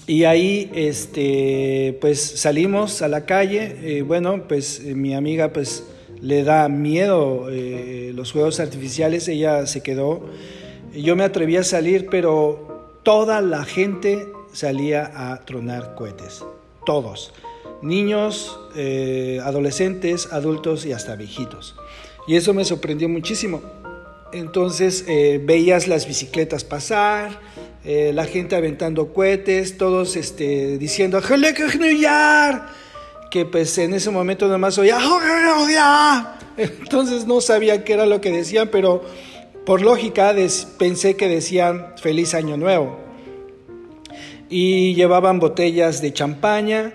y 0.07 0.25
ahí 0.25 0.71
este, 0.75 1.97
pues 2.01 2.21
salimos 2.21 3.03
a 3.03 3.09
la 3.09 3.25
calle, 3.25 4.03
bueno, 4.03 4.47
pues 4.49 4.83
mi 4.85 5.15
amiga 5.15 5.53
pues 5.53 5.85
le 6.21 6.45
da 6.45 6.69
miedo 6.69 7.49
los 7.51 8.33
juegos 8.33 8.61
artificiales, 8.61 9.29
ella 9.29 9.67
se 9.67 9.83
quedó 9.83 10.23
yo 11.03 11.17
me 11.17 11.25
atreví 11.25 11.57
a 11.57 11.65
salir, 11.65 12.07
pero 12.09 12.99
toda 13.03 13.41
la 13.41 13.65
gente 13.65 14.29
salía 14.53 15.33
a 15.33 15.45
tronar 15.45 15.95
cohetes. 15.97 16.45
Todos. 16.87 17.33
Niños, 17.83 18.59
eh, 18.77 19.41
adolescentes, 19.43 20.33
adultos 20.33 20.87
y 20.87 20.93
hasta 20.93 21.17
viejitos. 21.17 21.75
Y 22.29 22.37
eso 22.37 22.55
me 22.55 22.65
sorprendió 22.65 23.09
muchísimo. 23.09 23.61
Entonces 24.33 25.05
eh, 25.09 25.41
veías 25.45 25.89
las 25.89 26.07
bicicletas 26.07 26.65
pasar, 26.65 27.41
eh, 27.85 28.13
la 28.15 28.25
gente 28.25 28.57
aventando 28.57 29.13
cohetes, 29.13 29.77
todos 29.77 30.17
este, 30.17 30.79
diciendo 30.79 31.21
que 33.31 33.45
pues 33.45 33.77
en 33.79 33.93
ese 33.93 34.11
momento 34.11 34.49
nomás 34.49 34.79
oía 34.79 34.99
Entonces 36.57 37.27
no 37.27 37.41
sabía 37.43 37.85
qué 37.85 37.93
era 37.93 38.07
lo 38.07 38.21
que 38.23 38.31
decían, 38.31 38.69
pero 38.73 39.03
por 39.67 39.83
lógica 39.83 40.35
pensé 40.79 41.17
que 41.17 41.29
decían 41.29 41.95
feliz 42.01 42.33
año 42.35 42.57
nuevo. 42.57 42.97
Y 44.49 44.95
llevaban 44.95 45.41
botellas 45.41 46.01
de 46.01 46.13
champaña. 46.13 46.95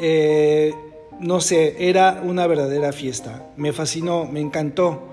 Eh, 0.00 0.72
no 1.20 1.40
sé, 1.40 1.88
era 1.88 2.22
una 2.24 2.46
verdadera 2.46 2.92
fiesta. 2.92 3.50
Me 3.56 3.72
fascinó, 3.72 4.24
me 4.24 4.40
encantó. 4.40 5.08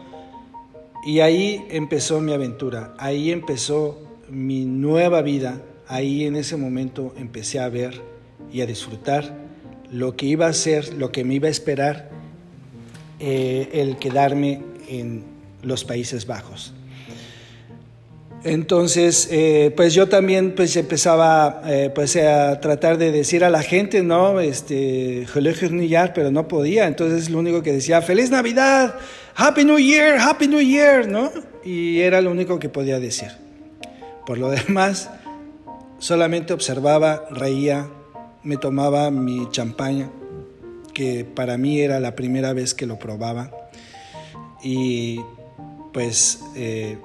Y 1.06 1.22
ahí 1.22 1.66
empezó 1.72 2.22
mi 2.22 2.34
aventura, 2.34 2.94
ahí 2.98 3.32
empezó 3.32 4.09
mi 4.30 4.66
nueva 4.66 5.22
vida, 5.22 5.62
ahí 5.88 6.26
en 6.26 6.36
ese 6.36 6.56
momento 6.58 7.14
empecé 7.18 7.60
a 7.60 7.70
ver 7.70 8.02
y 8.52 8.62
a 8.62 8.66
disfrutar 8.66 9.36
lo 9.92 10.16
que 10.16 10.28
iba 10.28 10.48
a 10.48 10.54
ser, 10.54 10.94
lo 10.94 11.12
que 11.12 11.24
me 11.24 11.36
iba 11.36 11.48
a 11.48 11.52
esperar 11.52 12.10
eh, 13.20 13.70
el 13.74 13.98
quedarme 13.98 14.62
en 14.88 15.24
los 15.62 15.84
Países 15.84 16.26
Bajos. 16.26 16.74
Entonces, 18.44 19.28
eh, 19.32 19.74
pues 19.76 19.94
yo 19.94 20.08
también 20.08 20.56
pues 20.56 20.76
empezaba 20.78 21.62
eh, 21.66 21.92
pues 21.94 22.16
a 22.16 22.62
tratar 22.62 22.98
de 22.98 23.12
decir 23.12 23.44
a 23.44 23.50
la 23.50 23.62
gente, 23.62 24.02
¿no? 24.02 24.40
Este, 24.40 25.28
pero 26.14 26.32
no 26.32 26.48
podía. 26.48 26.88
Entonces 26.88 27.30
lo 27.30 27.40
único 27.40 27.62
que 27.64 27.74
decía, 27.74 28.02
feliz 28.02 28.30
Navidad, 28.32 28.96
Happy 29.36 29.66
New 29.66 29.78
Year, 29.78 30.18
Happy 30.20 30.48
New 30.48 30.62
Year, 30.62 31.08
¿no? 31.08 31.32
Y 31.66 32.00
era 32.00 32.22
lo 32.22 32.32
único 32.32 32.60
que 32.60 32.70
podía 32.70 33.00
decir. 33.00 33.49
Por 34.30 34.38
lo 34.38 34.52
demás, 34.52 35.10
solamente 35.98 36.54
observaba, 36.54 37.26
reía, 37.32 37.90
me 38.44 38.58
tomaba 38.58 39.10
mi 39.10 39.50
champaña, 39.50 40.12
que 40.94 41.26
para 41.26 41.58
mí 41.58 41.80
era 41.80 42.00
la 42.00 42.14
primera 42.14 42.54
vez 42.54 42.76
que 42.76 42.86
lo 42.86 43.00
probaba. 43.00 43.50
Y 44.62 45.20
pues... 45.92 46.44
Eh, 46.56 47.00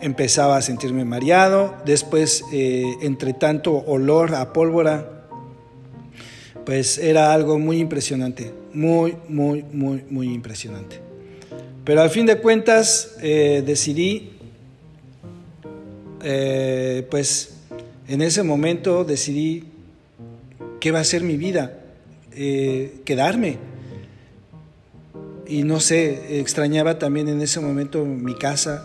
empezaba 0.00 0.56
a 0.56 0.62
sentirme 0.62 1.04
mareado, 1.04 1.74
después 1.84 2.44
eh, 2.52 2.94
entre 3.02 3.34
tanto 3.34 3.72
olor 3.74 4.34
a 4.36 4.52
pólvora, 4.52 5.26
pues 6.64 6.98
era 6.98 7.32
algo 7.32 7.58
muy 7.58 7.78
impresionante, 7.78 8.52
muy, 8.72 9.16
muy, 9.28 9.64
muy, 9.72 10.04
muy 10.08 10.32
impresionante. 10.32 11.00
Pero 11.84 12.00
al 12.00 12.10
fin 12.10 12.26
de 12.26 12.38
cuentas 12.38 13.16
eh, 13.22 13.64
decidí, 13.66 14.37
eh, 16.22 17.06
pues 17.10 17.54
en 18.08 18.22
ese 18.22 18.42
momento 18.42 19.04
decidí 19.04 19.64
qué 20.80 20.90
va 20.90 21.00
a 21.00 21.04
ser 21.04 21.22
mi 21.22 21.36
vida, 21.36 21.80
quedarme. 23.04 23.58
Y 25.46 25.62
no 25.62 25.80
sé, 25.80 26.40
extrañaba 26.40 26.98
también 26.98 27.28
en 27.28 27.40
ese 27.40 27.58
momento 27.58 28.04
mi 28.04 28.34
casa, 28.34 28.84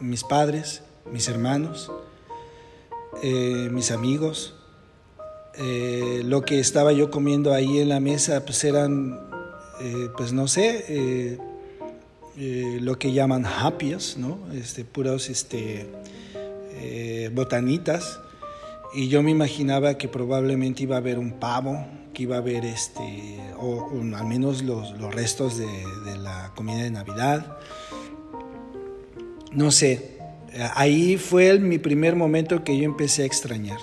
mis 0.00 0.24
padres, 0.24 0.82
mis 1.12 1.28
hermanos, 1.28 1.90
eh, 3.22 3.68
mis 3.70 3.90
amigos. 3.90 4.54
Eh, 5.58 6.22
lo 6.24 6.42
que 6.42 6.58
estaba 6.58 6.92
yo 6.92 7.10
comiendo 7.10 7.52
ahí 7.52 7.78
en 7.78 7.88
la 7.88 8.00
mesa, 8.00 8.44
pues 8.44 8.64
eran, 8.64 9.20
eh, 9.80 10.08
pues 10.16 10.32
no 10.32 10.48
sé, 10.48 11.38
lo 12.80 12.98
que 12.98 13.12
llaman 13.12 13.44
happies, 13.44 14.16
¿no? 14.16 14.38
Este, 14.54 14.84
puros 14.84 15.28
este, 15.28 15.86
botanitas. 17.32 18.20
Y 18.94 19.08
yo 19.08 19.22
me 19.22 19.30
imaginaba 19.30 19.96
que 19.96 20.08
probablemente 20.08 20.82
iba 20.82 20.96
a 20.96 20.98
haber 20.98 21.18
un 21.18 21.32
pavo, 21.32 21.86
que 22.12 22.24
iba 22.24 22.36
a 22.36 22.38
haber 22.40 22.64
este, 22.64 23.38
o, 23.58 23.90
al 24.14 24.26
menos 24.26 24.62
los, 24.62 24.92
restos 25.14 25.56
de, 25.58 25.66
la 26.18 26.52
comida 26.54 26.82
de 26.82 26.90
Navidad 26.90 27.58
no 29.54 29.70
sé, 29.70 30.18
ahí 30.74 31.16
fue 31.16 31.58
mi 31.58 31.78
primer 31.78 32.16
momento 32.16 32.64
que 32.64 32.76
yo 32.76 32.84
empecé 32.84 33.22
a 33.22 33.26
extrañar. 33.26 33.78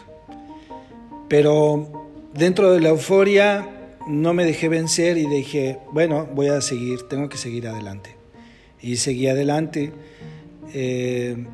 Pero 1.28 2.10
dentro 2.34 2.72
de 2.72 2.80
la 2.80 2.90
euforia 2.90 3.70
no 4.08 4.34
me 4.34 4.46
dejé 4.46 4.68
vencer 4.68 5.18
y 5.18 5.28
dije, 5.28 5.78
bueno, 5.92 6.28
voy 6.34 6.48
a 6.48 6.62
seguir, 6.62 7.04
tengo 7.08 7.30
que 7.30 7.38
seguir 7.38 7.68
adelante. 7.68 8.16
Y 8.82 8.98
seguí 8.98 9.28
adelante. 9.28 9.92
Eh, 10.74 11.46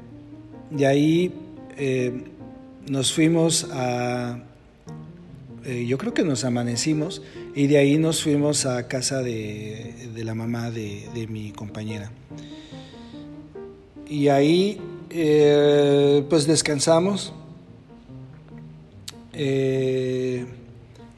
de 0.70 0.86
ahí 0.86 1.34
eh, 1.78 2.24
nos 2.88 3.14
fuimos 3.14 3.68
a, 3.72 4.40
eh, 5.66 5.86
yo 5.88 5.98
creo 5.98 6.14
que 6.14 6.24
nos 6.24 6.44
amanecimos 6.46 7.22
y 7.54 7.68
de 7.68 7.78
ahí 7.78 7.98
nos 7.98 8.24
fuimos 8.24 8.66
a 8.66 8.88
casa 8.88 9.22
de, 9.22 9.94
la 10.16 10.34
mamá 10.34 10.72
de 10.72 11.28
mi 11.30 11.52
compañera 11.52 12.12
y 14.08 14.28
ahí 14.28 14.80
eh, 15.10 16.24
pues 16.30 16.48
descansamos. 16.48 17.34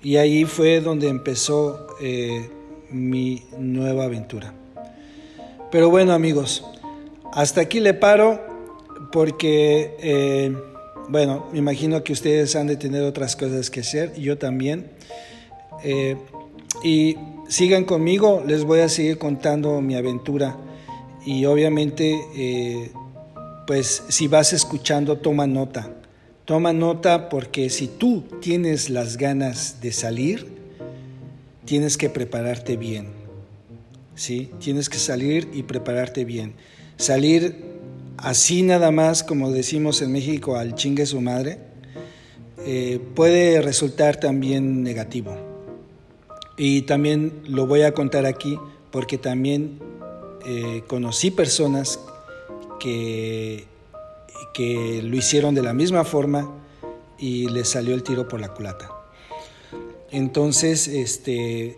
Y 0.03 0.15
ahí 0.15 0.45
fue 0.45 0.79
donde 0.81 1.07
empezó 1.07 1.87
mi 2.89 3.43
nueva 3.59 4.05
aventura. 4.05 4.53
Pero 5.71 5.89
bueno 5.89 6.13
amigos, 6.13 6.65
hasta 7.33 7.61
aquí 7.61 7.79
le 7.79 7.93
paro 7.93 8.56
porque, 9.11 10.53
bueno, 11.09 11.47
me 11.51 11.59
imagino 11.59 12.03
que 12.03 12.13
ustedes 12.13 12.55
han 12.55 12.67
de 12.67 12.75
tener 12.75 13.03
otras 13.03 13.35
cosas 13.35 13.69
que 13.69 13.81
hacer, 13.81 14.13
yo 14.19 14.37
también. 14.37 14.91
y 16.83 17.15
sigan 17.47 17.85
conmigo, 17.85 18.43
les 18.45 18.63
voy 18.63 18.81
a 18.81 18.89
seguir 18.89 19.17
contando 19.17 19.81
mi 19.81 19.95
aventura 19.95 20.57
y 21.25 21.45
obviamente 21.45 22.21
eh, 22.35 22.91
pues 23.65 24.03
si 24.09 24.27
vas 24.27 24.53
escuchando 24.53 25.17
toma 25.17 25.47
nota. 25.47 25.93
Toma 26.45 26.71
nota 26.71 27.27
porque 27.27 27.69
si 27.69 27.87
tú 27.87 28.23
tienes 28.41 28.89
las 28.89 29.17
ganas 29.17 29.81
de 29.81 29.91
salir, 29.91 30.47
tienes 31.65 31.97
que 31.97 32.09
prepararte 32.09 32.77
bien. 32.77 33.07
¿Sí? 34.15 34.51
Tienes 34.59 34.89
que 34.89 34.97
salir 34.97 35.49
y 35.53 35.63
prepararte 35.63 36.23
bien. 36.23 36.53
Salir 36.95 37.76
así 38.17 38.63
nada 38.63 38.91
más, 38.91 39.23
como 39.23 39.51
decimos 39.51 40.01
en 40.01 40.11
México, 40.11 40.57
al 40.57 40.75
chingue 40.75 41.05
su 41.05 41.21
madre, 41.21 41.59
eh, 42.65 42.99
puede 43.15 43.61
resultar 43.61 44.19
también 44.19 44.83
negativo. 44.83 45.37
Y 46.57 46.83
también 46.83 47.43
lo 47.47 47.67
voy 47.67 47.83
a 47.83 47.93
contar 47.93 48.25
aquí 48.25 48.59
porque 48.91 49.17
también 49.17 49.79
eh, 50.45 50.83
conocí 50.87 51.31
personas 51.31 51.99
que, 52.79 53.65
que 54.53 55.01
lo 55.03 55.15
hicieron 55.15 55.53
de 55.55 55.61
la 55.61 55.73
misma 55.73 56.03
forma 56.03 56.51
y 57.19 57.47
les 57.49 57.69
salió 57.69 57.93
el 57.93 58.03
tiro 58.03 58.27
por 58.27 58.41
la 58.41 58.49
culata. 58.49 58.89
Entonces, 60.09 60.87
este, 60.87 61.77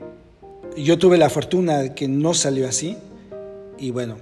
yo 0.78 0.97
tuve 0.97 1.17
la 1.17 1.30
fortuna 1.30 1.80
de 1.80 1.95
que 1.95 2.08
no 2.08 2.34
salió 2.34 2.67
así 2.67 2.97
y 3.78 3.91
bueno, 3.91 4.17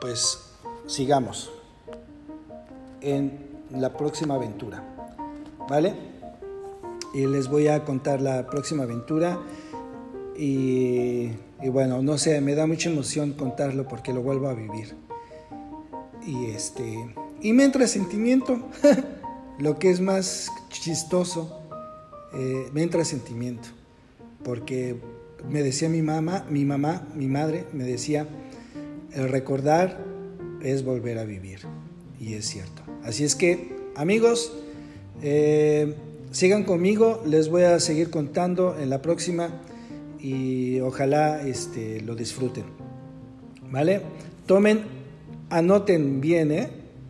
pues 0.00 0.51
sigamos 0.86 1.50
en 3.00 3.38
la 3.70 3.96
próxima 3.96 4.34
aventura, 4.34 4.82
¿vale? 5.68 5.94
Y 7.14 7.26
les 7.26 7.48
voy 7.48 7.68
a 7.68 7.84
contar 7.84 8.20
la 8.20 8.46
próxima 8.46 8.84
aventura 8.84 9.38
y 10.36 11.30
y 11.62 11.68
bueno, 11.68 12.02
no 12.02 12.18
sé, 12.18 12.40
me 12.40 12.56
da 12.56 12.66
mucha 12.66 12.90
emoción 12.90 13.34
contarlo 13.34 13.86
porque 13.86 14.12
lo 14.12 14.20
vuelvo 14.20 14.48
a 14.48 14.54
vivir. 14.54 14.96
Y 16.26 16.46
este, 16.46 17.14
y 17.40 17.52
me 17.52 17.64
entra 17.64 17.86
sentimiento, 17.86 18.58
lo 19.60 19.78
que 19.78 19.90
es 19.90 20.00
más 20.00 20.48
chistoso, 20.70 21.60
eh, 22.34 22.68
me 22.72 22.82
entra 22.82 23.04
sentimiento, 23.04 23.68
porque 24.42 24.96
me 25.48 25.62
decía 25.62 25.88
mi 25.88 26.02
mamá, 26.02 26.44
mi 26.50 26.64
mamá, 26.64 27.06
mi 27.14 27.28
madre, 27.28 27.64
me 27.72 27.84
decía, 27.84 28.26
el 29.12 29.28
recordar 29.28 30.04
es 30.62 30.84
volver 30.84 31.18
a 31.18 31.24
vivir, 31.24 31.60
y 32.20 32.34
es 32.34 32.46
cierto. 32.46 32.82
Así 33.02 33.24
es 33.24 33.34
que, 33.34 33.76
amigos, 33.96 34.52
eh, 35.22 35.94
sigan 36.30 36.64
conmigo, 36.64 37.22
les 37.26 37.48
voy 37.48 37.62
a 37.62 37.78
seguir 37.80 38.10
contando 38.10 38.78
en 38.78 38.90
la 38.90 39.02
próxima 39.02 39.50
y 40.20 40.80
ojalá 40.80 41.46
este, 41.46 42.00
lo 42.00 42.14
disfruten. 42.14 42.64
¿Vale? 43.70 44.02
Tomen, 44.46 44.82
anoten 45.50 46.20
bien, 46.20 46.52
¿eh? 46.52 46.68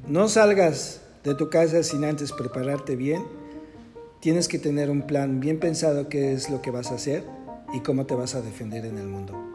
No 0.09 0.29
salgas 0.29 1.01
de 1.25 1.35
tu 1.35 1.51
casa 1.51 1.83
sin 1.83 2.05
antes 2.05 2.33
prepararte 2.33 2.97
bien. 2.97 3.23
Tienes 4.21 4.49
que 4.49 4.59
tener 4.59 4.91
un 4.91 5.03
plan 5.03 5.41
bien 5.41 5.59
pensado 5.59 6.09
qué 6.09 6.33
es 6.33 6.51
lo 6.51 6.62
que 6.62 6.71
vas 6.71 6.91
a 6.91 6.95
hacer 6.95 7.25
y 7.73 7.81
cómo 7.81 8.07
te 8.07 8.15
vas 8.15 8.35
a 8.35 8.43
defender 8.43 8.85
en 8.85 8.99
el 8.99 9.07
mundo. 9.07 9.52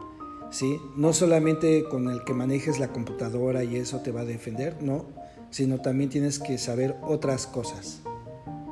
¿Sí? 0.50 0.80
No 0.96 1.12
solamente 1.12 1.84
con 1.84 2.08
el 2.08 2.24
que 2.24 2.32
manejes 2.32 2.78
la 2.78 2.88
computadora 2.88 3.64
y 3.64 3.76
eso 3.76 4.00
te 4.00 4.12
va 4.12 4.22
a 4.22 4.24
defender, 4.24 4.76
no, 4.82 5.04
sino 5.50 5.80
también 5.80 6.10
tienes 6.10 6.38
que 6.38 6.58
saber 6.58 6.96
otras 7.02 7.46
cosas. 7.46 8.00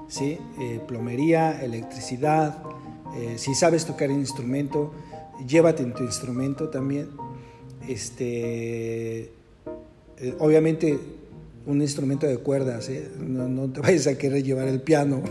¿Sí? 0.09 0.39
Eh, 0.61 0.81
plomería, 0.87 1.63
electricidad, 1.63 2.63
eh, 3.17 3.35
si 3.39 3.55
sabes 3.55 3.85
tocar 3.85 4.11
un 4.11 4.21
instrumento, 4.21 4.93
llévate 5.47 5.83
en 5.83 5.95
tu 5.95 6.05
instrumento 6.05 6.69
también. 6.69 7.09
este, 7.89 9.31
eh, 10.19 10.35
obviamente 10.39 10.99
un 11.67 11.83
instrumento 11.83 12.27
de 12.27 12.39
cuerdas, 12.39 12.89
¿eh? 12.89 13.11
no, 13.19 13.71
te 13.71 13.81
vayas 13.83 14.07
a 14.07 14.17
querer 14.17 14.43
llevar 14.43 14.69
el 14.69 14.81
piano, 14.81 15.23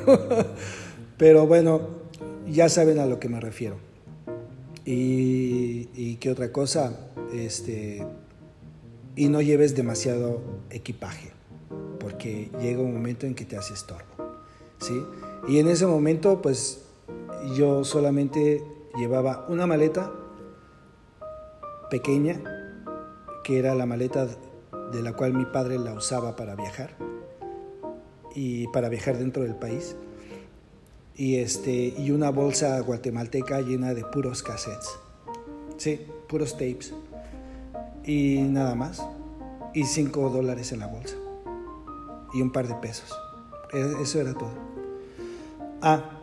pero 1.17 1.47
bueno, 1.47 1.81
ya 2.47 2.69
saben 2.69 2.99
a 2.99 3.05
lo 3.05 3.19
que 3.19 3.29
me 3.29 3.39
refiero. 3.39 3.77
Y, 4.87 6.17
qué 6.17 6.29
otra 6.29 6.51
cosa, 6.51 7.11
este, 7.33 8.05
y 9.15 9.29
no 9.29 9.41
lleves 9.41 9.75
demasiado 9.75 10.41
equipaje, 10.69 11.31
porque 11.99 12.51
llega 12.61 12.81
un 12.81 12.93
momento 12.93 13.25
en 13.25 13.33
que 13.33 13.45
te 13.45 13.57
hace 13.57 13.73
estorbo, 13.73 14.05
¿sí? 14.79 14.93
Y 15.47 15.57
en 15.57 15.67
ese 15.67 15.87
momento, 15.87 16.41
pues 16.41 16.85
yo 17.55 17.83
solamente 17.83 18.63
llevaba 18.95 19.45
una 19.49 19.65
maleta 19.65 20.11
pequeña, 21.89 22.41
que 23.43 23.59
era 23.59 23.73
la 23.73 23.85
maleta 23.85 24.27
de 24.91 25.01
la 25.01 25.13
cual 25.13 25.33
mi 25.33 25.45
padre 25.45 25.79
la 25.79 25.93
usaba 25.93 26.35
para 26.35 26.55
viajar 26.55 26.95
y 28.35 28.67
para 28.67 28.89
viajar 28.89 29.17
dentro 29.17 29.43
del 29.43 29.55
país. 29.55 29.95
Y, 31.17 31.37
este, 31.37 31.93
y 31.97 32.11
una 32.11 32.29
bolsa 32.29 32.79
guatemalteca 32.81 33.61
llena 33.61 33.93
de 33.93 34.03
puros 34.03 34.43
cassettes. 34.43 34.89
Sí, 35.77 36.05
puros 36.27 36.53
tapes. 36.53 36.93
Y 38.03 38.39
nada 38.41 38.75
más. 38.75 39.05
Y 39.73 39.85
cinco 39.85 40.29
dólares 40.29 40.71
en 40.71 40.79
la 40.79 40.87
bolsa. 40.87 41.15
Y 42.33 42.41
un 42.41 42.51
par 42.51 42.67
de 42.67 42.75
pesos. 42.75 43.13
E, 43.73 44.01
eso 44.01 44.19
era 44.19 44.33
todo. 44.33 44.53
Ah, 45.81 46.15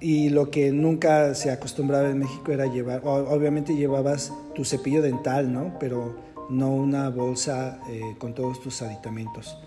y 0.00 0.28
lo 0.30 0.50
que 0.50 0.70
nunca 0.70 1.34
se 1.34 1.50
acostumbraba 1.50 2.08
en 2.08 2.18
México 2.18 2.52
era 2.52 2.66
llevar, 2.66 3.02
obviamente 3.04 3.74
llevabas 3.74 4.32
tu 4.54 4.64
cepillo 4.64 5.02
dental, 5.02 5.52
¿no? 5.52 5.76
Pero 5.80 6.14
no 6.48 6.70
una 6.70 7.10
bolsa 7.10 7.80
eh, 7.90 8.00
con 8.18 8.34
todos 8.34 8.60
tus 8.60 8.80
aditamentos. 8.82 9.58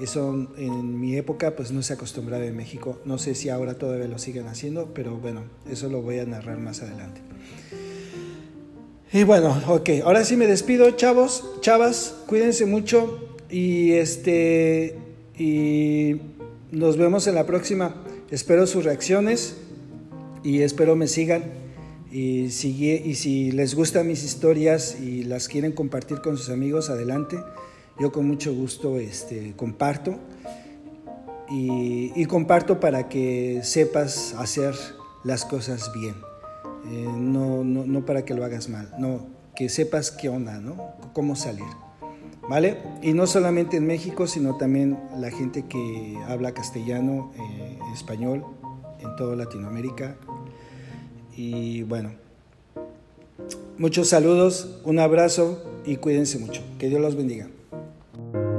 Eso 0.00 0.48
en 0.58 1.00
mi 1.00 1.16
época 1.16 1.56
pues 1.56 1.72
no 1.72 1.82
se 1.82 1.94
acostumbraba 1.94 2.44
en 2.44 2.56
México. 2.56 3.00
No 3.04 3.18
sé 3.18 3.34
si 3.34 3.48
ahora 3.48 3.74
todavía 3.74 4.06
lo 4.08 4.18
siguen 4.18 4.46
haciendo, 4.46 4.92
pero 4.92 5.16
bueno, 5.16 5.44
eso 5.70 5.88
lo 5.88 6.02
voy 6.02 6.18
a 6.18 6.26
narrar 6.26 6.58
más 6.58 6.82
adelante. 6.82 7.20
Y 9.12 9.22
bueno, 9.22 9.56
ok, 9.68 9.90
ahora 10.04 10.24
sí 10.24 10.36
me 10.36 10.46
despido, 10.46 10.90
chavos, 10.90 11.44
chavas, 11.60 12.14
cuídense 12.26 12.66
mucho 12.66 13.36
y 13.48 13.92
este 13.92 14.98
y 15.38 16.16
nos 16.70 16.96
vemos 16.96 17.26
en 17.26 17.34
la 17.34 17.46
próxima. 17.46 17.94
Espero 18.30 18.66
sus 18.66 18.84
reacciones 18.84 19.56
y 20.42 20.62
espero 20.62 20.96
me 20.96 21.06
sigan. 21.06 21.44
Y 22.10 22.50
si, 22.50 22.68
y 22.90 23.14
si 23.14 23.52
les 23.52 23.74
gustan 23.74 24.06
mis 24.06 24.24
historias 24.24 24.98
y 25.00 25.24
las 25.24 25.48
quieren 25.48 25.72
compartir 25.72 26.20
con 26.20 26.36
sus 26.36 26.50
amigos, 26.50 26.90
adelante. 26.90 27.36
Yo 27.98 28.12
con 28.12 28.26
mucho 28.26 28.54
gusto 28.54 28.98
este, 28.98 29.54
comparto. 29.56 30.16
Y, 31.48 32.24
comparto 32.26 32.80
para 32.80 33.08
que 33.08 33.60
sepas 33.62 34.34
hacer 34.36 34.74
las 35.22 35.44
cosas 35.44 35.92
bien. 35.94 36.14
Eh, 36.90 37.06
no, 37.16 37.62
no, 37.64 37.86
no, 37.86 38.04
para 38.04 38.24
que 38.24 38.34
lo 38.34 38.44
hagas 38.44 38.68
mal, 38.68 38.92
no, 38.98 39.26
que 39.54 39.68
sepas 39.68 40.10
qué 40.10 40.28
onda, 40.28 40.58
¿no? 40.58 40.94
Cómo 41.12 41.36
salir. 41.36 41.66
¿Vale? 42.48 42.78
Y 43.02 43.12
no 43.12 43.26
solamente 43.26 43.76
en 43.76 43.86
México, 43.86 44.26
sino 44.26 44.56
también 44.56 44.98
la 45.16 45.30
gente 45.30 45.64
que 45.66 46.16
habla 46.28 46.52
castellano, 46.52 47.32
eh, 47.36 47.78
español, 47.92 48.44
en 49.00 49.16
toda 49.16 49.34
Latinoamérica, 49.34 50.16
y 51.36 51.82
bueno, 51.82 52.12
muchos 53.78 54.08
saludos, 54.08 54.80
un 54.84 54.98
abrazo 54.98 55.62
y 55.84 55.96
cuídense 55.96 56.38
mucho. 56.38 56.62
Que 56.78 56.88
Dios 56.88 57.00
los 57.00 57.14
bendiga. 57.14 57.48
Thank 58.16 58.34
you. 58.34 58.55